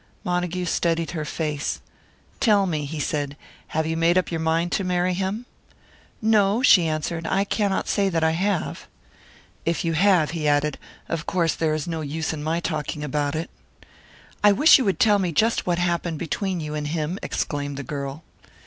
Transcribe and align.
Montague 0.23 0.65
studied 0.65 1.11
her 1.11 1.25
face. 1.25 1.79
"Tell 2.39 2.65
me," 2.65 2.85
he 2.85 2.99
said, 2.99 3.37
"have 3.67 3.85
you 3.85 3.95
made 3.95 4.17
up 4.17 4.31
your 4.31 4.39
mind 4.39 4.71
to 4.71 4.83
marry 4.83 5.13
him?" 5.13 5.45
"No," 6.23 6.63
she 6.63 6.87
answered, 6.87 7.27
"I 7.27 7.43
cannot 7.43 7.87
say 7.87 8.09
that 8.09 8.23
I 8.23 8.31
have." 8.31 8.87
"If 9.63 9.85
you 9.85 9.93
have," 9.93 10.31
he 10.31 10.47
added, 10.47 10.79
"of 11.07 11.27
course 11.27 11.53
there 11.53 11.75
is 11.75 11.87
no 11.87 12.01
use 12.01 12.33
in 12.33 12.41
my 12.41 12.59
talking 12.59 13.03
about 13.03 13.35
it." 13.35 13.51
"I 14.43 14.51
wish 14.51 14.79
you 14.79 14.85
would 14.85 14.99
tell 14.99 15.19
me 15.19 15.31
just 15.31 15.67
what 15.67 15.77
happened 15.77 16.17
between 16.17 16.59
you 16.59 16.73
and 16.73 16.87
him," 16.87 17.19
exclaimed 17.21 17.77
the 17.77 17.83
girl. 17.83 18.23